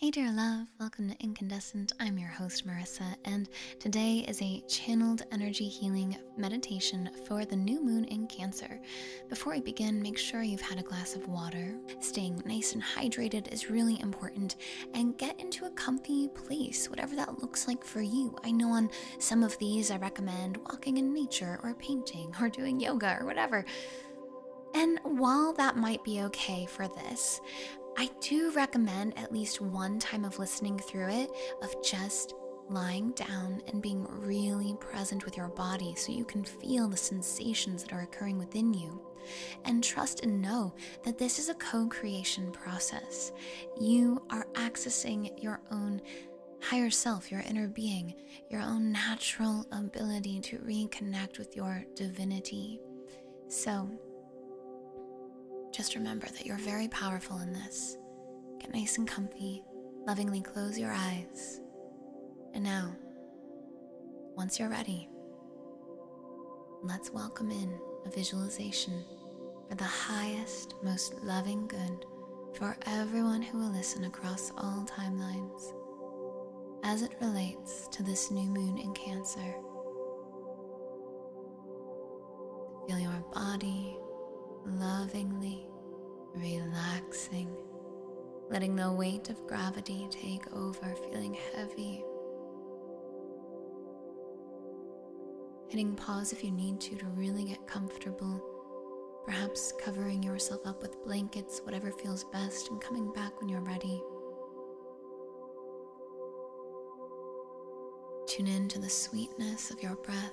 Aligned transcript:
Hey, 0.00 0.12
dear 0.12 0.30
love, 0.30 0.68
welcome 0.78 1.10
to 1.10 1.16
Incandescent. 1.18 1.92
I'm 1.98 2.18
your 2.18 2.28
host, 2.28 2.64
Marisa, 2.64 3.16
and 3.24 3.48
today 3.80 4.24
is 4.28 4.40
a 4.40 4.62
channeled 4.68 5.22
energy 5.32 5.66
healing 5.66 6.16
meditation 6.36 7.10
for 7.26 7.44
the 7.44 7.56
new 7.56 7.84
moon 7.84 8.04
in 8.04 8.28
Cancer. 8.28 8.80
Before 9.28 9.54
we 9.54 9.60
begin, 9.60 10.00
make 10.00 10.16
sure 10.16 10.44
you've 10.44 10.60
had 10.60 10.78
a 10.78 10.84
glass 10.84 11.16
of 11.16 11.26
water. 11.26 11.74
Staying 11.98 12.40
nice 12.46 12.74
and 12.74 12.82
hydrated 12.82 13.52
is 13.52 13.70
really 13.70 14.00
important, 14.00 14.54
and 14.94 15.18
get 15.18 15.40
into 15.40 15.64
a 15.64 15.70
comfy 15.70 16.28
place, 16.28 16.88
whatever 16.88 17.16
that 17.16 17.40
looks 17.42 17.66
like 17.66 17.82
for 17.82 18.00
you. 18.00 18.38
I 18.44 18.52
know 18.52 18.70
on 18.70 18.90
some 19.18 19.42
of 19.42 19.58
these, 19.58 19.90
I 19.90 19.96
recommend 19.96 20.58
walking 20.58 20.98
in 20.98 21.12
nature, 21.12 21.58
or 21.64 21.74
painting, 21.74 22.32
or 22.40 22.48
doing 22.48 22.78
yoga, 22.78 23.18
or 23.20 23.26
whatever. 23.26 23.64
And 24.74 25.00
while 25.02 25.54
that 25.54 25.76
might 25.76 26.04
be 26.04 26.20
okay 26.24 26.66
for 26.66 26.86
this, 26.86 27.40
I 28.00 28.08
do 28.20 28.52
recommend 28.52 29.18
at 29.18 29.32
least 29.32 29.60
one 29.60 29.98
time 29.98 30.24
of 30.24 30.38
listening 30.38 30.78
through 30.78 31.08
it 31.08 31.30
of 31.62 31.74
just 31.82 32.32
lying 32.68 33.10
down 33.10 33.60
and 33.66 33.82
being 33.82 34.06
really 34.08 34.76
present 34.78 35.24
with 35.24 35.36
your 35.36 35.48
body 35.48 35.96
so 35.96 36.12
you 36.12 36.24
can 36.24 36.44
feel 36.44 36.86
the 36.86 36.96
sensations 36.96 37.82
that 37.82 37.92
are 37.92 38.02
occurring 38.02 38.38
within 38.38 38.72
you. 38.72 39.02
And 39.64 39.82
trust 39.82 40.22
and 40.22 40.40
know 40.40 40.76
that 41.02 41.18
this 41.18 41.40
is 41.40 41.48
a 41.48 41.54
co 41.54 41.88
creation 41.88 42.52
process. 42.52 43.32
You 43.80 44.22
are 44.30 44.46
accessing 44.54 45.42
your 45.42 45.60
own 45.72 46.00
higher 46.62 46.90
self, 46.90 47.32
your 47.32 47.40
inner 47.40 47.66
being, 47.66 48.14
your 48.48 48.60
own 48.60 48.92
natural 48.92 49.66
ability 49.72 50.40
to 50.42 50.58
reconnect 50.58 51.36
with 51.36 51.56
your 51.56 51.84
divinity. 51.96 52.80
So, 53.48 53.90
just 55.78 55.94
remember 55.94 56.26
that 56.26 56.44
you're 56.44 56.58
very 56.58 56.88
powerful 56.88 57.38
in 57.38 57.52
this. 57.52 57.97
Get 58.60 58.72
nice 58.74 58.98
and 58.98 59.06
comfy, 59.06 59.62
lovingly 60.06 60.40
close 60.40 60.78
your 60.78 60.92
eyes. 60.92 61.60
And 62.54 62.64
now, 62.64 62.94
once 64.36 64.58
you're 64.58 64.68
ready, 64.68 65.08
let's 66.82 67.10
welcome 67.10 67.50
in 67.50 67.78
a 68.06 68.10
visualization 68.10 69.04
for 69.68 69.74
the 69.74 69.84
highest, 69.84 70.74
most 70.82 71.14
loving 71.22 71.66
good 71.68 72.04
for 72.54 72.76
everyone 72.86 73.42
who 73.42 73.58
will 73.58 73.72
listen 73.72 74.04
across 74.04 74.50
all 74.56 74.86
timelines 74.86 75.72
as 76.84 77.02
it 77.02 77.12
relates 77.20 77.88
to 77.88 78.02
this 78.02 78.30
new 78.30 78.48
moon 78.48 78.78
in 78.78 78.92
Cancer. 78.94 79.54
Feel 82.86 82.98
your 82.98 83.24
body 83.32 83.96
lovingly 84.64 85.66
relaxing, 86.34 87.54
letting 88.50 88.74
the 88.74 88.90
weight 88.90 89.28
of 89.28 89.46
gravity 89.46 90.08
take 90.10 90.50
over, 90.54 90.94
feeling 91.10 91.36
heavy. 91.54 92.04
Hitting 95.68 95.94
pause 95.94 96.32
if 96.32 96.42
you 96.42 96.50
need 96.50 96.80
to 96.80 96.96
to 96.96 97.06
really 97.08 97.44
get 97.44 97.66
comfortable, 97.66 98.42
perhaps 99.26 99.74
covering 99.84 100.22
yourself 100.22 100.66
up 100.66 100.80
with 100.80 101.02
blankets, 101.04 101.60
whatever 101.64 101.90
feels 101.90 102.24
best, 102.24 102.70
and 102.70 102.80
coming 102.80 103.12
back 103.12 103.38
when 103.38 103.50
you're 103.50 103.60
ready. 103.60 104.02
Tune 108.26 108.46
in 108.46 108.68
to 108.68 108.78
the 108.78 108.88
sweetness 108.88 109.70
of 109.70 109.82
your 109.82 109.96
breath. 109.96 110.32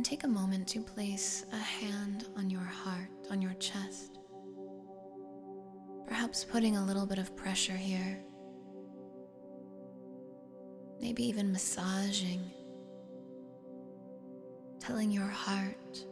And 0.00 0.04
take 0.06 0.24
a 0.24 0.28
moment 0.28 0.66
to 0.68 0.80
place 0.80 1.44
a 1.52 1.58
hand 1.58 2.24
on 2.34 2.48
your 2.48 2.62
heart, 2.62 3.10
on 3.30 3.42
your 3.42 3.52
chest. 3.60 4.16
Perhaps 6.08 6.42
putting 6.42 6.78
a 6.78 6.82
little 6.86 7.04
bit 7.04 7.18
of 7.18 7.36
pressure 7.36 7.76
here. 7.76 8.18
Maybe 11.02 11.22
even 11.24 11.52
massaging. 11.52 12.50
Telling 14.78 15.10
your 15.10 15.28
heart, 15.28 16.06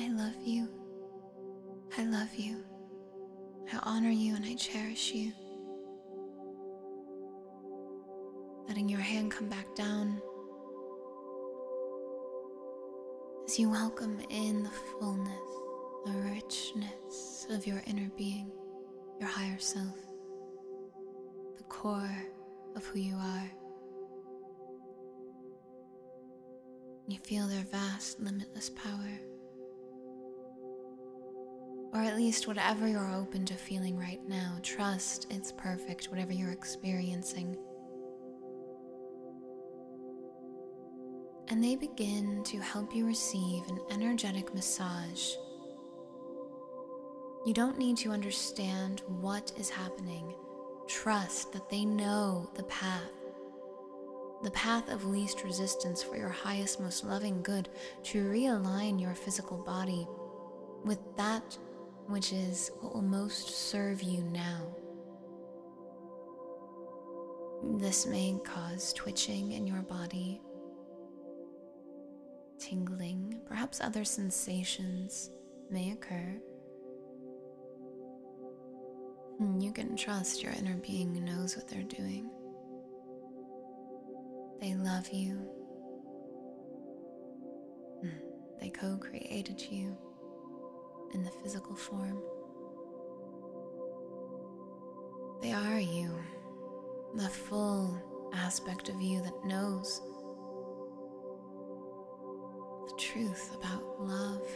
I 0.00 0.08
love 0.08 0.40
you. 0.42 0.66
I 1.98 2.04
love 2.04 2.34
you. 2.34 2.64
I 3.70 3.80
honor 3.82 4.08
you 4.08 4.34
and 4.34 4.46
I 4.46 4.54
cherish 4.54 5.12
you. 5.12 5.34
Letting 8.66 8.88
your 8.88 9.00
hand 9.00 9.30
come 9.30 9.50
back 9.50 9.74
down 9.74 10.22
you 13.60 13.68
welcome 13.68 14.18
in 14.30 14.62
the 14.62 14.70
fullness, 14.70 15.38
the 16.06 16.12
richness 16.32 17.46
of 17.50 17.66
your 17.66 17.82
inner 17.86 18.10
being, 18.16 18.50
your 19.18 19.28
higher 19.28 19.58
self, 19.58 19.98
the 21.58 21.62
core 21.64 22.24
of 22.74 22.86
who 22.86 22.98
you 22.98 23.14
are. 23.16 23.50
You 27.06 27.18
feel 27.18 27.46
their 27.48 27.64
vast, 27.64 28.18
limitless 28.18 28.70
power. 28.70 29.20
Or 31.92 32.00
at 32.00 32.16
least 32.16 32.48
whatever 32.48 32.88
you're 32.88 33.14
open 33.14 33.44
to 33.44 33.54
feeling 33.54 33.98
right 33.98 34.26
now, 34.26 34.56
trust 34.62 35.26
it's 35.28 35.52
perfect, 35.52 36.06
whatever 36.06 36.32
you're 36.32 36.52
experiencing. 36.52 37.58
And 41.50 41.62
they 41.62 41.74
begin 41.74 42.44
to 42.44 42.60
help 42.60 42.94
you 42.94 43.04
receive 43.04 43.66
an 43.68 43.80
energetic 43.90 44.54
massage. 44.54 45.34
You 47.44 47.52
don't 47.52 47.76
need 47.76 47.96
to 47.98 48.12
understand 48.12 49.02
what 49.20 49.50
is 49.58 49.68
happening. 49.68 50.32
Trust 50.86 51.52
that 51.52 51.68
they 51.68 51.84
know 51.84 52.48
the 52.54 52.62
path, 52.64 53.10
the 54.44 54.52
path 54.52 54.88
of 54.90 55.04
least 55.04 55.42
resistance 55.42 56.02
for 56.02 56.16
your 56.16 56.28
highest, 56.28 56.80
most 56.80 57.04
loving 57.04 57.42
good 57.42 57.68
to 58.04 58.24
realign 58.24 59.00
your 59.00 59.14
physical 59.14 59.58
body 59.58 60.06
with 60.84 61.00
that 61.16 61.58
which 62.06 62.32
is 62.32 62.70
what 62.80 62.94
will 62.94 63.02
most 63.02 63.70
serve 63.70 64.02
you 64.02 64.22
now. 64.22 64.62
This 67.78 68.06
may 68.06 68.38
cause 68.44 68.92
twitching 68.92 69.52
in 69.52 69.66
your 69.66 69.82
body 69.82 70.40
tingling, 72.60 73.40
perhaps 73.46 73.80
other 73.80 74.04
sensations 74.04 75.30
may 75.70 75.92
occur. 75.92 76.40
Hmm, 79.38 79.58
you 79.58 79.72
can 79.72 79.96
trust 79.96 80.42
your 80.42 80.52
inner 80.52 80.76
being 80.76 81.24
knows 81.24 81.56
what 81.56 81.66
they're 81.66 81.82
doing. 81.82 82.30
They 84.60 84.74
love 84.74 85.08
you. 85.08 85.36
Hmm, 88.02 88.60
they 88.60 88.68
co 88.68 88.98
created 88.98 89.60
you 89.60 89.96
in 91.14 91.24
the 91.24 91.30
physical 91.42 91.74
form. 91.74 92.22
They 95.40 95.52
are 95.52 95.80
you, 95.80 96.14
the 97.14 97.30
full 97.30 98.30
aspect 98.34 98.90
of 98.90 99.00
you 99.00 99.22
that 99.22 99.44
knows 99.46 100.02
truth 103.12 103.50
about 103.56 104.00
love, 104.00 104.46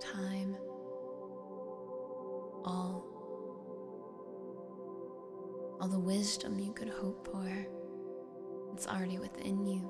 time, 0.00 0.56
all. 2.64 3.04
All 5.80 5.88
the 5.88 5.98
wisdom 5.98 6.58
you 6.58 6.72
could 6.72 6.88
hope 6.88 7.28
for, 7.30 7.66
it's 8.72 8.88
already 8.88 9.18
within 9.18 9.64
you. 9.66 9.88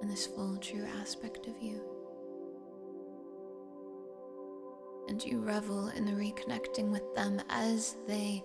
And 0.00 0.10
this 0.10 0.26
full, 0.26 0.56
true 0.56 0.86
aspect 1.00 1.46
of 1.46 1.54
you. 1.60 1.80
And 5.08 5.22
you 5.22 5.40
revel 5.40 5.88
in 5.88 6.04
the 6.04 6.12
reconnecting 6.12 6.90
with 6.90 7.14
them 7.14 7.40
as 7.48 7.96
they 8.08 8.42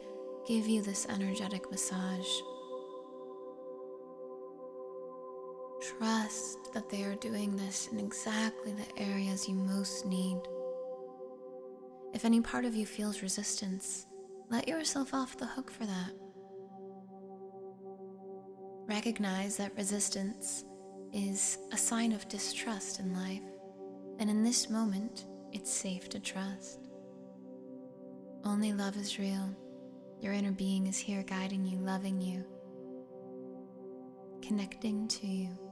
give 0.47 0.67
you 0.67 0.81
this 0.83 1.07
energetic 1.09 1.71
massage. 1.71 2.27
Trust 5.97 6.73
that 6.73 6.89
they 6.89 7.03
are 7.03 7.15
doing 7.15 7.55
this 7.55 7.89
in 7.91 7.99
exactly 7.99 8.73
the 8.73 9.01
areas 9.01 9.47
you 9.47 9.55
most 9.55 10.05
need. 10.05 10.37
If 12.13 12.23
any 12.23 12.39
part 12.39 12.65
of 12.65 12.75
you 12.75 12.85
feels 12.85 13.23
resistance, 13.23 14.05
let 14.49 14.67
yourself 14.67 15.13
off 15.13 15.37
the 15.37 15.45
hook 15.45 15.71
for 15.71 15.85
that. 15.85 16.11
Recognize 18.87 19.57
that 19.57 19.75
resistance 19.75 20.65
is 21.13 21.57
a 21.71 21.77
sign 21.77 22.11
of 22.11 22.29
distrust 22.29 22.99
in 22.99 23.13
life, 23.13 23.41
and 24.19 24.29
in 24.29 24.43
this 24.43 24.69
moment, 24.69 25.25
it's 25.51 25.71
safe 25.71 26.09
to 26.09 26.19
trust. 26.19 26.87
Only 28.45 28.71
love 28.71 28.95
is 28.97 29.17
real. 29.17 29.55
Your 30.21 30.33
inner 30.33 30.51
being 30.51 30.87
is 30.87 30.97
here 30.97 31.23
guiding 31.23 31.65
you, 31.65 31.79
loving 31.79 32.21
you, 32.21 32.45
connecting 34.41 35.07
to 35.07 35.27
you. 35.27 35.66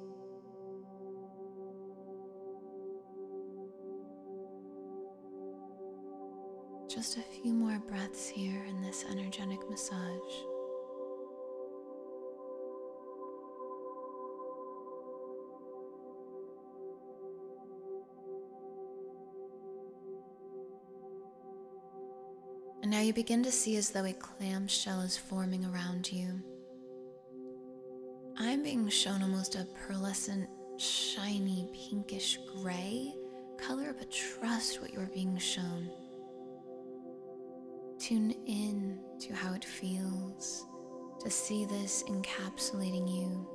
Just 6.95 7.17
a 7.17 7.21
few 7.21 7.51
more 7.51 7.77
breaths 7.89 8.25
here 8.25 8.63
in 8.69 8.81
this 8.81 9.03
energetic 9.11 9.59
massage. 9.69 9.99
And 22.81 22.89
now 22.89 23.01
you 23.01 23.11
begin 23.11 23.43
to 23.43 23.51
see 23.51 23.75
as 23.75 23.89
though 23.89 24.05
a 24.05 24.13
clamshell 24.13 25.01
is 25.01 25.17
forming 25.17 25.65
around 25.65 26.09
you. 26.09 26.41
I'm 28.37 28.63
being 28.63 28.87
shown 28.87 29.21
almost 29.21 29.55
a 29.55 29.67
pearlescent, 29.85 30.47
shiny, 30.77 31.67
pinkish 31.73 32.39
gray 32.55 33.13
color, 33.57 33.93
but 33.97 34.09
trust 34.09 34.79
what 34.81 34.93
you're 34.93 35.09
being 35.13 35.37
shown. 35.37 35.89
Tune 38.07 38.35
in 38.45 38.99
to 39.19 39.33
how 39.33 39.55
it 39.55 39.65
feels 39.65 40.67
to 41.21 41.31
see 41.31 41.65
this 41.65 42.03
encapsulating 42.03 43.11
you. 43.11 43.47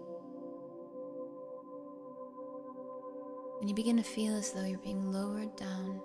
And 3.61 3.71
you 3.71 3.77
begin 3.77 3.97
to 3.97 4.03
feel 4.03 4.35
as 4.35 4.51
though 4.51 4.65
you're 4.65 4.81
being 4.81 5.13
lowered 5.13 5.55
down 5.55 6.01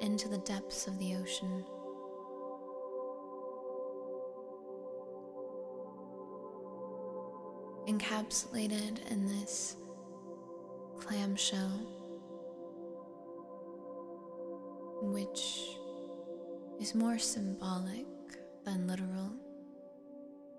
into 0.00 0.26
the 0.30 0.38
depths 0.38 0.86
of 0.86 0.98
the 0.98 1.16
ocean. 1.16 1.66
Encapsulated 7.88 9.06
in 9.10 9.26
this 9.26 9.76
clamshell, 10.98 11.86
which 15.02 15.76
is 16.80 16.94
more 16.94 17.18
symbolic 17.18 18.06
than 18.64 18.86
literal, 18.86 19.30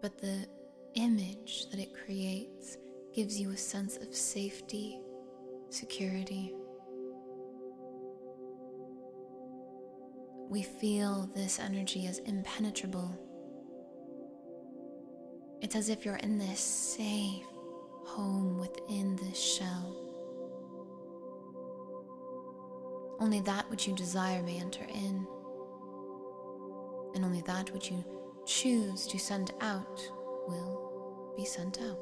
but 0.02 0.20
the 0.20 0.46
image 0.94 1.70
that 1.72 1.80
it 1.80 1.90
creates 2.06 2.78
gives 3.14 3.40
you 3.40 3.52
a 3.52 3.58
sense 3.58 3.98
of 3.98 4.14
safety, 4.14 5.00
security. 5.70 6.54
We 10.50 10.62
feel 10.62 11.30
this 11.34 11.60
energy 11.60 12.06
as 12.06 12.20
impenetrable. 12.20 13.18
It's 15.62 15.76
as 15.76 15.90
if 15.90 16.06
you're 16.06 16.18
in 16.18 16.38
this 16.38 16.60
safe 16.60 17.46
home 18.06 18.60
within 18.60 19.16
this 19.16 19.40
shell. 19.40 19.96
Only 23.20 23.40
that 23.42 23.70
which 23.70 23.88
you 23.88 23.96
desire 23.96 24.42
may 24.44 24.60
enter 24.60 24.84
in, 24.84 25.26
and 27.16 27.26
only 27.26 27.42
that 27.42 27.72
which 27.74 27.92
you 27.92 28.04
choose 28.46 29.06
to 29.08 29.20
send 29.20 29.52
out 29.62 30.02
will 30.48 31.34
be 31.36 31.46
sent 31.46 31.82
out. 31.82 32.00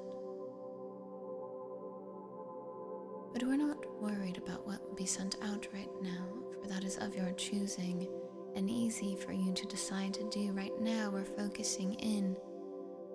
But 3.33 3.44
we're 3.44 3.57
not 3.57 3.77
worried 4.01 4.38
about 4.38 4.65
what 4.65 4.88
will 4.88 4.95
be 4.95 5.06
sent 5.06 5.35
out 5.44 5.67
right 5.73 5.89
now, 6.01 6.27
for 6.61 6.67
that 6.69 6.83
is 6.83 6.97
of 6.97 7.15
your 7.15 7.31
choosing 7.33 8.07
and 8.56 8.69
easy 8.69 9.15
for 9.15 9.31
you 9.31 9.53
to 9.53 9.67
decide 9.67 10.13
to 10.15 10.27
do 10.29 10.51
right 10.53 10.73
now. 10.79 11.12
We're 11.12 11.23
focusing 11.25 11.94
in 11.95 12.35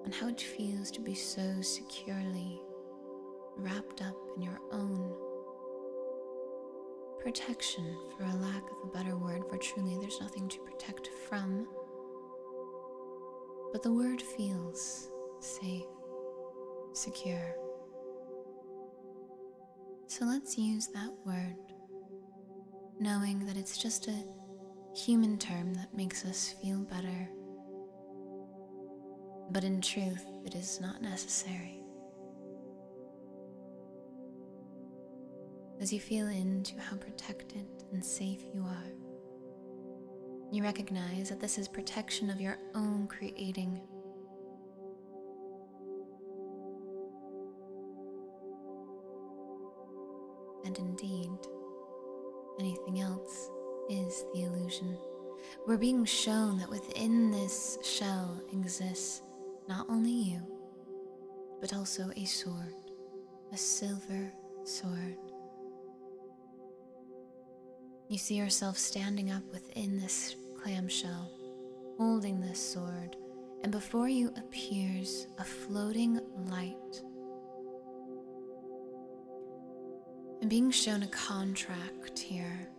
on 0.05 0.13
how 0.13 0.29
it 0.29 0.41
feels 0.41 0.91
to 0.93 1.01
be 1.01 1.15
so 1.15 1.61
securely 1.61 2.61
wrapped 3.57 4.03
up 4.03 4.17
in 4.37 4.43
your 4.43 4.61
own 4.71 5.15
protection, 7.21 7.97
for 8.17 8.25
a 8.25 8.37
lack 8.37 8.63
of 8.63 8.77
a 8.85 8.93
better 8.93 9.17
word, 9.17 9.43
for 9.49 9.57
truly 9.57 9.97
there's 9.99 10.21
nothing 10.21 10.49
to 10.49 10.59
protect 10.61 11.09
from. 11.29 11.67
But 13.75 13.83
the 13.83 13.93
word 13.93 14.23
feels 14.23 15.09
safe, 15.41 15.83
secure. 16.93 17.57
So 20.07 20.25
let's 20.25 20.57
use 20.57 20.87
that 20.95 21.11
word, 21.27 21.57
knowing 23.01 23.45
that 23.47 23.57
it's 23.57 23.77
just 23.77 24.07
a 24.07 24.25
human 24.95 25.39
term 25.39 25.75
that 25.75 25.93
makes 25.93 26.25
us 26.25 26.55
feel 26.63 26.83
better. 26.85 27.29
But 29.51 29.65
in 29.65 29.81
truth, 29.81 30.25
it 30.47 30.55
is 30.55 30.81
not 30.81 31.03
necessary. 31.03 31.83
As 35.81 35.93
you 35.93 35.99
feel 35.99 36.29
into 36.29 36.79
how 36.79 36.97
protected 36.97 37.67
and 37.93 38.05
safe 38.05 38.45
you 38.55 38.63
are, 38.63 39.14
you 40.55 40.63
recognize 40.63 41.29
that 41.29 41.41
this 41.41 41.59
is 41.59 41.69
protection 41.69 42.31
of 42.31 42.41
your 42.41 42.59
own 42.75 43.07
creating. 43.09 43.81
And 50.65 50.79
indeed, 50.79 51.31
anything 52.59 53.01
else 53.01 53.51
is 53.91 54.25
the 54.33 54.45
illusion. 54.45 54.97
We're 55.67 55.77
being 55.77 56.05
shown 56.05 56.59
that 56.59 56.71
within 56.71 57.31
this 57.31 57.79
shell 57.83 58.41
exists 58.53 59.23
not 59.69 59.87
only 59.89 60.13
you, 60.13 60.43
but 61.61 61.75
also 61.75 62.11
a 62.17 62.25
sword, 62.25 62.75
a 63.53 63.57
silver 63.57 64.33
sword. 64.65 65.17
You 68.09 68.19
see 68.19 68.37
yourself 68.37 68.79
standing 68.79 69.31
up 69.31 69.43
within 69.51 69.99
this 69.99 70.37
clamshell, 70.65 71.31
holding 71.99 72.41
this 72.41 72.59
sword, 72.59 73.17
and 73.63 73.71
before 73.71 74.09
you 74.09 74.33
appears 74.39 75.27
a 75.37 75.45
floating 75.45 76.19
light. 76.47 77.03
And 80.41 80.49
being 80.49 80.71
shown 80.71 81.03
a 81.03 81.09
contract 81.09 82.19
here 82.19 82.71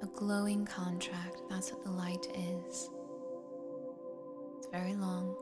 a 0.00 0.06
glowing 0.06 0.64
contract. 0.64 1.42
That's 1.50 1.72
what 1.72 1.82
the 1.82 1.90
light 1.90 2.24
is. 2.36 2.88
It's 4.58 4.68
very 4.70 4.94
long, 4.94 5.34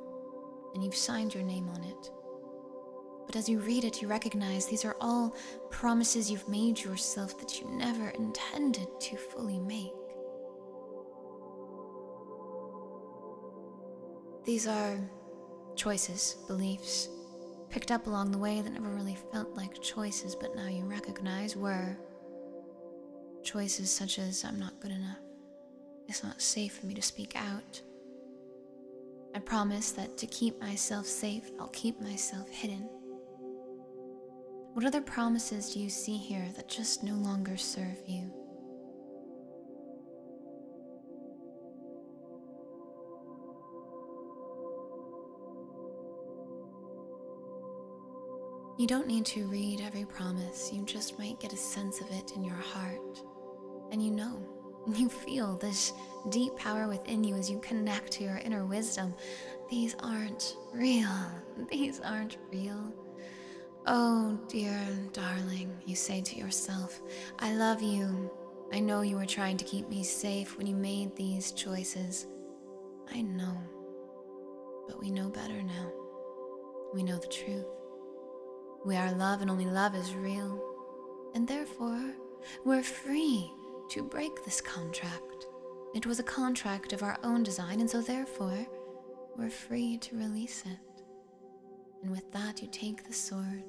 and 0.72 0.82
you've 0.82 0.96
signed 0.96 1.34
your 1.34 1.44
name 1.44 1.68
on 1.68 1.84
it. 1.84 2.10
But 3.26 3.36
as 3.36 3.50
you 3.50 3.58
read 3.58 3.84
it, 3.84 4.00
you 4.00 4.08
recognize 4.08 4.64
these 4.64 4.86
are 4.86 4.96
all 4.98 5.36
promises 5.70 6.30
you've 6.30 6.48
made 6.48 6.82
yourself 6.82 7.38
that 7.38 7.60
you 7.60 7.68
never 7.68 8.08
intended 8.10 8.88
to 8.98 9.16
fully 9.18 9.58
make. 9.58 9.92
These 14.46 14.66
are 14.66 14.98
choices, 15.74 16.36
beliefs, 16.46 17.08
picked 17.68 17.90
up 17.90 18.06
along 18.06 18.30
the 18.30 18.38
way 18.38 18.62
that 18.62 18.72
never 18.72 18.88
really 18.88 19.18
felt 19.32 19.54
like 19.56 19.82
choices, 19.82 20.34
but 20.34 20.54
now 20.56 20.68
you 20.68 20.84
recognize 20.84 21.56
were 21.56 21.98
Choices 23.46 23.92
such 23.92 24.18
as 24.18 24.44
I'm 24.44 24.58
not 24.58 24.80
good 24.80 24.90
enough, 24.90 25.20
it's 26.08 26.24
not 26.24 26.42
safe 26.42 26.78
for 26.78 26.86
me 26.86 26.94
to 26.94 27.00
speak 27.00 27.36
out. 27.36 27.80
I 29.36 29.38
promise 29.38 29.92
that 29.92 30.18
to 30.18 30.26
keep 30.26 30.60
myself 30.60 31.06
safe, 31.06 31.52
I'll 31.60 31.68
keep 31.68 32.00
myself 32.00 32.48
hidden. 32.48 32.88
What 34.72 34.84
other 34.84 35.00
promises 35.00 35.72
do 35.72 35.78
you 35.78 35.88
see 35.88 36.16
here 36.16 36.48
that 36.56 36.68
just 36.68 37.04
no 37.04 37.14
longer 37.14 37.56
serve 37.56 37.98
you? 38.04 38.32
You 48.76 48.86
don't 48.86 49.06
need 49.06 49.24
to 49.26 49.46
read 49.46 49.80
every 49.80 50.04
promise, 50.04 50.70
you 50.72 50.84
just 50.84 51.18
might 51.18 51.40
get 51.40 51.52
a 51.52 51.56
sense 51.56 52.00
of 52.00 52.10
it 52.10 52.32
in 52.36 52.44
your 52.44 52.54
heart 52.54 53.22
and 53.92 54.04
you 54.04 54.10
know, 54.10 54.42
you 54.94 55.08
feel 55.08 55.56
this 55.56 55.92
deep 56.28 56.56
power 56.56 56.88
within 56.88 57.24
you 57.24 57.34
as 57.34 57.50
you 57.50 57.58
connect 57.60 58.12
to 58.12 58.24
your 58.24 58.36
inner 58.38 58.64
wisdom. 58.64 59.14
These 59.70 59.96
aren't 60.00 60.56
real. 60.72 61.08
These 61.70 62.00
aren't 62.00 62.38
real. 62.52 62.92
Oh, 63.86 64.38
dear 64.48 64.80
darling, 65.12 65.76
you 65.86 65.94
say 65.94 66.20
to 66.20 66.36
yourself, 66.36 67.00
I 67.38 67.54
love 67.54 67.82
you. 67.82 68.30
I 68.72 68.80
know 68.80 69.02
you 69.02 69.16
were 69.16 69.26
trying 69.26 69.56
to 69.58 69.64
keep 69.64 69.88
me 69.88 70.02
safe 70.02 70.58
when 70.58 70.66
you 70.66 70.74
made 70.74 71.14
these 71.14 71.52
choices. 71.52 72.26
I 73.12 73.22
know. 73.22 73.56
But 74.88 75.00
we 75.00 75.12
know 75.12 75.28
better 75.28 75.62
now. 75.62 75.92
We 76.92 77.04
know 77.04 77.16
the 77.16 77.28
truth. 77.28 77.64
We 78.86 78.94
are 78.94 79.10
love, 79.10 79.42
and 79.42 79.50
only 79.50 79.66
love 79.66 79.96
is 79.96 80.14
real. 80.14 80.62
And 81.34 81.48
therefore, 81.48 82.14
we're 82.64 82.84
free 82.84 83.50
to 83.90 84.04
break 84.04 84.44
this 84.44 84.60
contract. 84.60 85.46
It 85.92 86.06
was 86.06 86.20
a 86.20 86.22
contract 86.22 86.92
of 86.92 87.02
our 87.02 87.18
own 87.24 87.42
design, 87.42 87.80
and 87.80 87.90
so 87.90 88.00
therefore, 88.00 88.64
we're 89.36 89.50
free 89.50 89.98
to 89.98 90.16
release 90.16 90.62
it. 90.62 91.02
And 92.00 92.12
with 92.12 92.30
that, 92.30 92.62
you 92.62 92.68
take 92.68 93.04
the 93.04 93.12
sword 93.12 93.64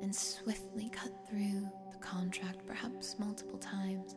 and 0.00 0.12
swiftly 0.12 0.90
cut 0.90 1.12
through 1.30 1.68
the 1.92 1.98
contract, 2.00 2.66
perhaps 2.66 3.20
multiple 3.20 3.60
times. 3.60 4.16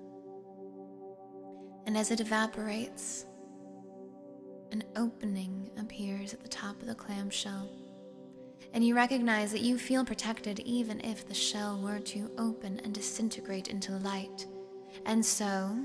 And 1.85 1.95
as 1.95 2.09
it 2.09 2.21
evaporates, 2.21 3.27
an 4.71 4.83
opening 4.95 5.69
appears 5.77 6.33
at 6.33 6.41
the 6.41 6.49
top 6.49 6.81
of 6.81 6.87
the 6.87 6.95
clamshell. 6.95 7.69
And 8.75 8.85
you 8.85 8.93
recognize 8.93 9.53
that 9.53 9.61
you 9.61 9.77
feel 9.77 10.03
protected 10.03 10.59
even 10.59 10.99
if 10.99 11.25
the 11.25 11.33
shell 11.33 11.79
were 11.81 11.99
to 11.99 12.29
open 12.37 12.81
and 12.83 12.93
disintegrate 12.93 13.69
into 13.69 13.93
light. 13.99 14.47
And 15.05 15.25
so, 15.25 15.77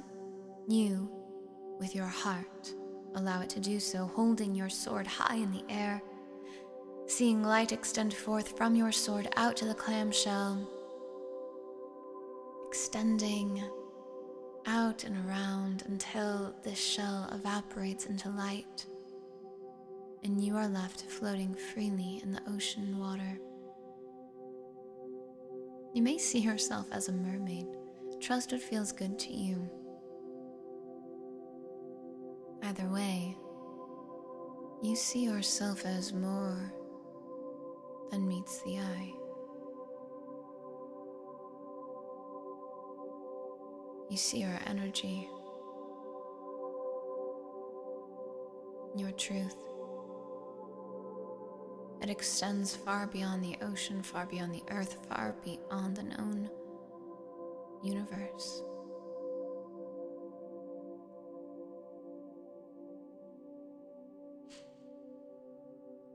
you, 0.67 1.09
with 1.79 1.95
your 1.95 2.09
heart, 2.09 2.75
allow 3.15 3.43
it 3.43 3.51
to 3.51 3.61
do 3.61 3.79
so, 3.79 4.07
holding 4.07 4.57
your 4.57 4.69
sword 4.69 5.07
high 5.07 5.37
in 5.37 5.53
the 5.53 5.63
air, 5.69 6.03
seeing 7.07 7.45
light 7.45 7.71
extend 7.71 8.13
forth 8.13 8.57
from 8.57 8.75
your 8.75 8.91
sword 8.91 9.29
out 9.37 9.57
to 9.59 9.67
the 9.67 9.75
clamshell, 9.75 10.69
extending 12.67 13.63
out 14.67 15.05
and 15.05 15.17
around 15.29 15.85
until 15.87 16.53
this 16.65 16.79
shell 16.79 17.29
evaporates 17.33 18.07
into 18.07 18.31
light 18.31 18.87
and 20.23 20.43
you 20.43 20.57
are 20.57 20.69
left 20.69 21.03
floating 21.03 21.55
freely 21.55 22.21
in 22.23 22.33
the 22.33 22.43
ocean 22.49 22.99
water. 22.99 23.39
You 25.95 26.03
may 26.03 26.19
see 26.19 26.39
yourself 26.39 26.87
as 26.93 27.09
a 27.09 27.13
mermaid. 27.13 27.67
Trust 28.21 28.53
what 28.53 28.61
feels 28.63 28.93
good 28.93 29.19
to 29.19 29.33
you. 29.33 29.69
Either 32.63 32.89
way, 32.89 33.37
you 34.83 34.95
see 34.95 35.25
yourself 35.25 35.85
as 35.85 36.13
more 36.13 36.73
than 38.11 38.29
meets 38.29 38.63
the 38.63 38.79
eye. 38.79 39.13
You 44.11 44.17
see 44.17 44.41
your 44.41 44.59
energy, 44.67 45.29
your 48.97 49.13
truth. 49.13 49.70
It 52.03 52.09
extends 52.09 52.75
far 52.75 53.07
beyond 53.07 53.45
the 53.45 53.57
ocean, 53.63 54.03
far 54.03 54.25
beyond 54.25 54.55
the 54.55 54.63
earth, 54.71 54.97
far 55.09 55.35
beyond 55.45 55.97
the 55.97 56.03
known 56.03 56.49
universe. 57.83 58.63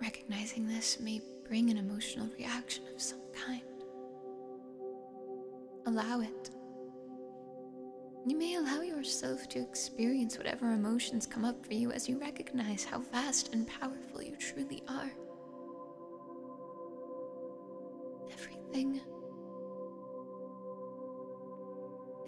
Recognizing 0.01 0.67
this 0.67 0.99
may 0.99 1.21
bring 1.47 1.69
an 1.69 1.77
emotional 1.77 2.27
reaction 2.37 2.83
of 2.93 3.01
some 3.01 3.21
kind. 3.45 3.61
Allow 5.85 6.21
it. 6.21 6.49
You 8.25 8.35
may 8.35 8.55
allow 8.55 8.81
yourself 8.81 9.47
to 9.49 9.59
experience 9.59 10.35
whatever 10.35 10.71
emotions 10.71 11.27
come 11.27 11.45
up 11.45 11.63
for 11.63 11.73
you 11.73 11.91
as 11.91 12.09
you 12.09 12.19
recognize 12.19 12.83
how 12.83 13.01
vast 13.01 13.53
and 13.53 13.67
powerful 13.67 14.23
you 14.23 14.35
truly 14.35 14.81
are. 14.89 15.11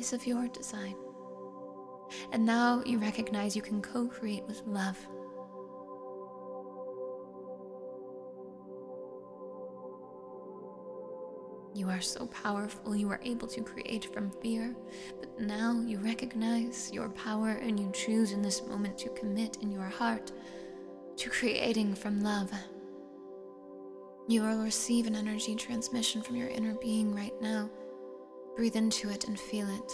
Is 0.07 0.13
of 0.13 0.25
your 0.25 0.47
design. 0.47 0.95
And 2.31 2.45
now 2.45 2.81
you 2.85 2.97
recognize 2.97 3.55
you 3.55 3.61
can 3.61 3.81
co 3.81 4.07
create 4.07 4.45
with 4.47 4.61
love. 4.65 4.97
You 11.73 11.89
are 11.89 12.01
so 12.01 12.25
powerful, 12.27 12.95
you 12.95 13.09
are 13.09 13.19
able 13.23 13.47
to 13.49 13.61
create 13.61 14.11
from 14.13 14.31
fear, 14.41 14.75
but 15.19 15.39
now 15.39 15.83
you 15.85 15.99
recognize 15.99 16.89
your 16.91 17.09
power 17.09 17.49
and 17.49 17.79
you 17.79 17.91
choose 17.91 18.31
in 18.31 18.41
this 18.41 18.65
moment 18.65 18.97
to 18.99 19.09
commit 19.09 19.57
in 19.61 19.71
your 19.71 19.89
heart 19.89 20.31
to 21.17 21.29
creating 21.29 21.93
from 21.93 22.21
love. 22.21 22.51
You 24.27 24.41
will 24.41 24.63
receive 24.63 25.05
an 25.05 25.15
energy 25.15 25.55
transmission 25.55 26.21
from 26.21 26.35
your 26.35 26.49
inner 26.49 26.75
being 26.75 27.13
right 27.13 27.39
now. 27.41 27.69
Breathe 28.57 28.75
into 28.75 29.11
it 29.11 29.27
and 29.27 29.39
feel 29.39 29.69
it. 29.69 29.91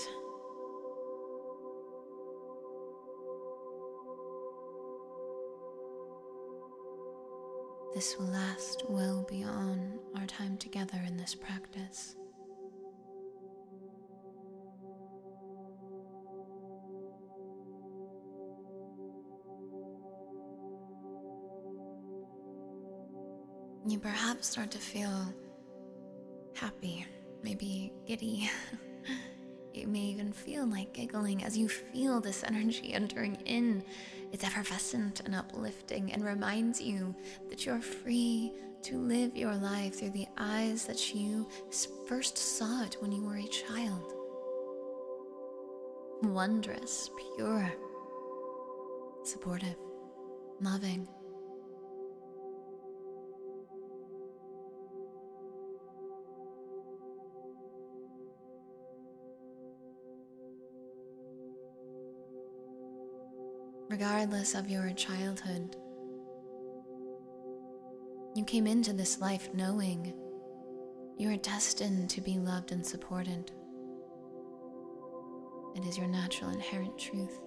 This 7.94 8.18
will 8.18 8.28
last 8.28 8.86
well 8.88 9.28
beyond 9.30 10.00
our 10.16 10.26
time 10.28 10.58
together 10.58 10.98
in 11.06 11.18
this 11.18 11.36
practice. 11.36 12.16
You 23.86 24.00
perhaps 24.00 24.48
start 24.48 24.72
to 24.72 24.80
feel 24.80 25.34
happy, 26.56 27.06
maybe 27.44 27.94
giddy. 28.08 28.50
you 29.74 29.88
may 29.88 30.00
even 30.00 30.32
feel 30.32 30.66
like 30.66 30.94
giggling 30.94 31.44
as 31.44 31.58
you 31.58 31.68
feel 31.68 32.22
this 32.22 32.44
energy 32.44 32.94
entering 32.94 33.36
in 33.46 33.84
it's 34.32 34.44
effervescent 34.44 35.22
and 35.22 35.36
uplifting 35.36 36.12
and 36.12 36.26
reminds 36.26 36.82
you 36.82 37.16
that 37.50 37.66
you're 37.66 37.82
free 37.82 38.52
to 38.82 38.98
live 38.98 39.38
your 39.38 39.56
life 39.56 40.00
through 40.00 40.10
the 40.10 40.28
eyes 40.38 40.86
that 40.86 41.14
you 41.14 41.48
first 42.08 42.38
saw 42.38 42.84
it 42.84 42.98
when 43.00 43.12
you 43.12 43.24
were 43.24 43.38
a 43.38 43.48
child. 43.48 44.14
Wondrous, 46.24 47.12
pure, 47.36 47.72
supportive, 49.24 49.78
loving. 50.60 51.08
Regardless 63.94 64.56
of 64.56 64.72
your 64.72 64.90
childhood. 64.94 65.76
You 68.34 68.44
came 68.44 68.66
into 68.66 68.92
this 68.92 69.22
life 69.22 69.54
knowing 69.54 70.16
you 71.16 71.30
are 71.30 71.38
destined 71.38 72.10
to 72.10 72.20
be 72.20 72.40
loved 72.40 72.72
and 72.72 72.84
supported. 72.84 73.52
It 75.76 75.86
is 75.86 75.96
your 75.96 76.08
natural 76.08 76.50
inherent 76.50 76.98
truth. 76.98 77.40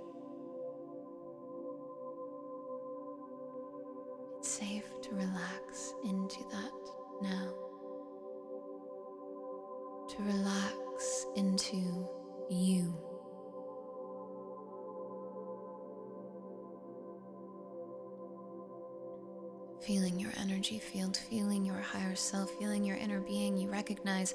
Feeling 19.81 20.19
your 20.19 20.33
energy 20.41 20.79
field, 20.79 21.17
feeling 21.17 21.65
your 21.65 21.81
higher 21.81 22.15
self, 22.15 22.51
feeling 22.59 22.85
your 22.85 22.97
inner 22.97 23.21
being, 23.21 23.57
you 23.57 23.71
recognize 23.71 24.35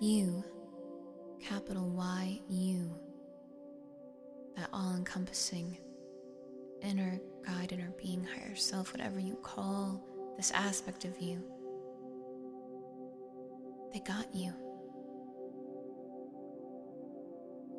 you, 0.00 0.44
capital 1.42 1.88
Y, 1.90 2.40
you, 2.48 2.90
that 4.56 4.68
all 4.72 4.94
encompassing 4.94 5.76
inner 6.82 7.20
guide, 7.44 7.72
inner 7.72 7.92
being, 8.02 8.24
higher 8.24 8.56
self, 8.56 8.92
whatever 8.92 9.18
you 9.18 9.36
call 9.36 10.02
this 10.36 10.50
aspect 10.52 11.04
of 11.04 11.18
you. 11.20 11.42
They 13.92 14.00
got 14.00 14.34
you. 14.34 14.52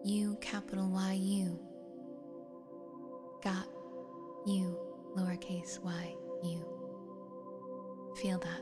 You, 0.03 0.37
capital 0.41 0.89
Y, 0.89 1.13
you, 1.13 1.59
got 3.43 3.67
you, 4.45 4.77
lowercase 5.15 5.79
y, 5.83 6.15
you. 6.43 6.76
Feel 8.21 8.39
that. 8.39 8.61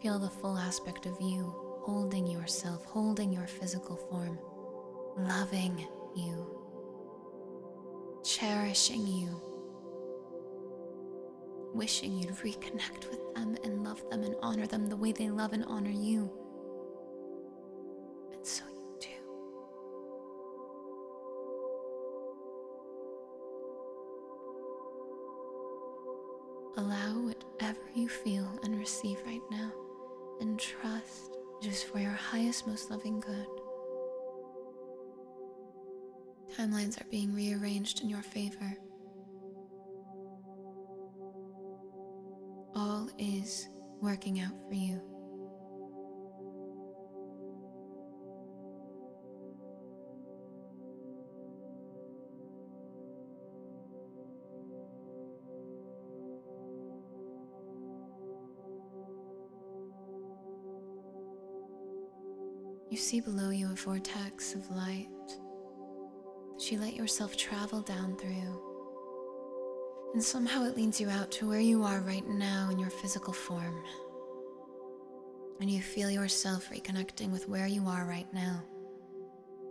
Feel 0.00 0.18
the 0.20 0.30
full 0.30 0.56
aspect 0.56 1.06
of 1.06 1.20
you 1.20 1.52
holding 1.82 2.26
yourself, 2.26 2.84
holding 2.84 3.32
your 3.32 3.46
physical 3.48 3.96
form, 3.96 4.38
loving 5.16 5.84
you, 6.14 6.46
cherishing 8.24 9.06
you, 9.06 9.42
wishing 11.74 12.16
you'd 12.16 12.30
reconnect 12.30 13.10
with 13.10 13.34
them 13.34 13.56
and 13.64 13.82
love 13.82 14.02
them 14.10 14.22
and 14.22 14.36
honor 14.42 14.66
them 14.66 14.86
the 14.86 14.96
way 14.96 15.10
they 15.10 15.28
love 15.28 15.52
and 15.52 15.64
honor 15.64 15.90
you. 15.90 16.39
Most 32.66 32.90
loving 32.90 33.20
good. 33.20 33.46
Timelines 36.56 37.00
are 37.00 37.08
being 37.10 37.34
rearranged 37.34 38.02
in 38.02 38.08
your 38.08 38.22
favor. 38.22 38.76
All 42.74 43.08
is 43.18 43.68
working 44.00 44.40
out 44.40 44.54
for 44.68 44.74
you. 44.74 45.00
See 63.00 63.20
below 63.20 63.50
you 63.50 63.70
a 63.70 63.74
vortex 63.74 64.54
of 64.54 64.70
light 64.70 65.08
that 66.54 66.70
you 66.70 66.78
let 66.78 66.94
yourself 66.94 67.36
travel 67.36 67.80
down 67.80 68.16
through. 68.16 68.62
And 70.12 70.22
somehow 70.22 70.64
it 70.64 70.76
leads 70.76 71.00
you 71.00 71.08
out 71.08 71.30
to 71.32 71.48
where 71.48 71.60
you 71.60 71.82
are 71.82 72.00
right 72.00 72.26
now 72.26 72.68
in 72.70 72.78
your 72.78 72.90
physical 72.90 73.32
form. 73.32 73.82
And 75.60 75.70
you 75.70 75.80
feel 75.80 76.10
yourself 76.10 76.68
reconnecting 76.68 77.30
with 77.30 77.48
where 77.48 77.66
you 77.66 77.86
are 77.86 78.04
right 78.04 78.30
now, 78.34 78.62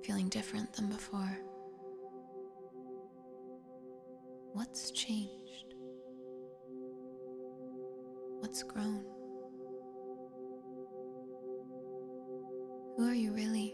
feeling 0.04 0.30
different 0.30 0.74
than 0.74 0.88
before. 0.88 1.38
What's 4.54 4.92
changed? 4.92 5.76
What's 8.40 8.64
grown? 8.64 9.06
Who 13.00 13.08
are 13.08 13.14
you 13.14 13.32
really? 13.32 13.74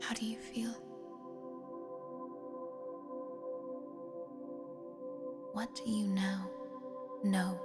How 0.00 0.14
do 0.14 0.24
you 0.24 0.38
feel? 0.38 0.70
What 5.52 5.74
do 5.74 5.90
you 5.90 6.06
now 6.06 6.48
know? 7.24 7.60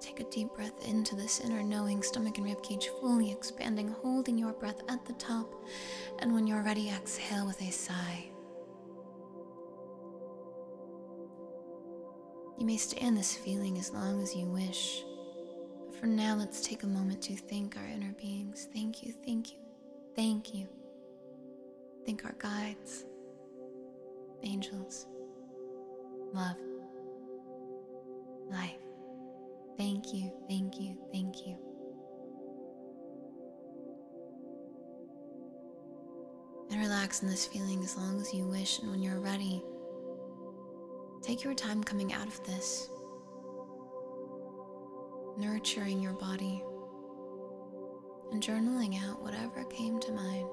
Take 0.00 0.18
a 0.18 0.24
deep 0.24 0.48
breath 0.52 0.84
into 0.84 1.14
this 1.14 1.38
inner 1.38 1.62
knowing, 1.62 2.02
stomach 2.02 2.38
and 2.38 2.46
ribcage 2.48 2.86
fully 3.00 3.30
expanding, 3.30 3.86
holding 4.02 4.36
your 4.36 4.52
breath 4.52 4.80
at 4.88 5.06
the 5.06 5.12
top. 5.12 5.54
And 6.18 6.34
when 6.34 6.48
you're 6.48 6.64
ready, 6.64 6.88
exhale 6.88 7.46
with 7.46 7.62
a 7.62 7.70
sigh. 7.70 8.30
You 12.58 12.64
may 12.64 12.76
stay 12.78 13.00
in 13.00 13.14
this 13.14 13.34
feeling 13.34 13.78
as 13.78 13.92
long 13.92 14.22
as 14.22 14.34
you 14.34 14.46
wish. 14.46 15.04
But 15.86 15.94
for 15.94 16.06
now, 16.06 16.34
let's 16.34 16.66
take 16.66 16.82
a 16.82 16.86
moment 16.86 17.22
to 17.22 17.36
thank 17.36 17.76
our 17.76 17.86
inner 17.86 18.14
beings. 18.20 18.68
Thank 18.72 19.02
you, 19.02 19.12
thank 19.24 19.52
you, 19.52 19.58
thank 20.14 20.54
you. 20.54 20.66
Thank 22.06 22.24
our 22.24 22.34
guides, 22.38 23.04
angels, 24.44 25.06
love, 26.32 26.56
life. 28.48 28.78
Thank 29.76 30.14
you, 30.14 30.32
thank 30.48 30.80
you, 30.80 30.96
thank 31.12 31.46
you. 31.46 31.58
And 36.70 36.80
relax 36.80 37.22
in 37.22 37.28
this 37.28 37.46
feeling 37.46 37.82
as 37.82 37.96
long 37.96 38.20
as 38.20 38.32
you 38.32 38.46
wish, 38.46 38.78
and 38.78 38.90
when 38.90 39.02
you're 39.02 39.20
ready, 39.20 39.62
Take 41.26 41.42
your 41.42 41.54
time 41.54 41.82
coming 41.82 42.12
out 42.12 42.28
of 42.28 42.46
this, 42.46 42.88
nurturing 45.36 46.00
your 46.00 46.12
body, 46.12 46.62
and 48.30 48.40
journaling 48.40 49.02
out 49.02 49.20
whatever 49.20 49.64
came 49.64 49.98
to 49.98 50.12
mind. 50.12 50.48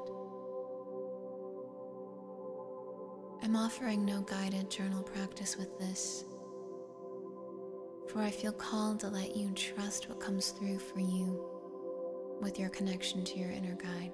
I'm 3.43 3.55
offering 3.55 4.03
no 4.03 4.21
guided 4.21 4.71
journal 4.71 5.03
practice 5.03 5.57
with 5.57 5.77
this, 5.77 6.25
for 8.09 8.23
I 8.23 8.31
feel 8.31 8.51
called 8.51 8.99
to 9.01 9.09
let 9.09 9.35
you 9.35 9.51
trust 9.51 10.09
what 10.09 10.19
comes 10.19 10.49
through 10.49 10.79
for 10.79 10.99
you 10.99 11.39
with 12.41 12.57
your 12.57 12.69
connection 12.69 13.23
to 13.25 13.37
your 13.37 13.51
inner 13.51 13.75
guide. 13.75 14.11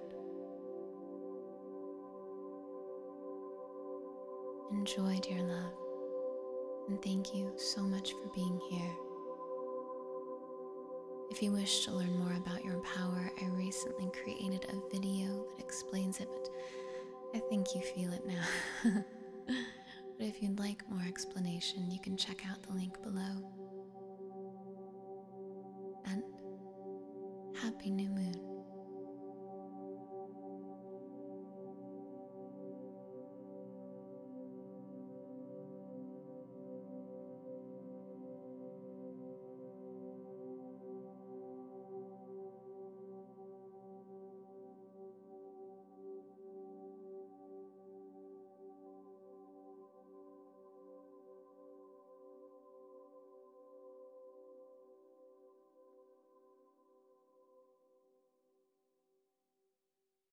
Enjoy, 4.73 5.17
dear 5.21 5.41
love 5.41 5.88
and 6.89 7.01
thank 7.03 7.35
you 7.35 7.53
so 7.55 7.81
much 7.81 8.13
for 8.13 8.27
being 8.33 8.59
here. 8.69 8.91
If 11.29 11.43
you 11.43 11.51
wish 11.51 11.85
to 11.85 11.91
learn 11.91 12.17
more 12.17 12.33
about 12.33 12.65
your 12.65 12.79
power, 12.79 13.31
I 13.39 13.45
recently 13.49 14.09
created 14.23 14.65
a 14.69 14.91
video 14.91 15.45
that 15.55 15.63
explains 15.63 16.19
it, 16.19 16.27
but 16.27 16.49
I 17.35 17.39
think 17.47 17.75
you 17.75 17.81
feel 17.81 18.11
it 18.11 18.25
now. 18.25 18.43
but 19.45 20.25
if 20.25 20.41
you'd 20.41 20.57
like 20.57 20.81
more 20.89 21.05
explanation, 21.07 21.91
you 21.91 21.99
can 21.99 22.17
check 22.17 22.41
out 22.49 22.63
the 22.63 22.73
link 22.73 22.99
below. 23.03 23.47
And 26.07 26.23
happy 27.55 27.91
new 27.91 28.09
moon. 28.09 28.48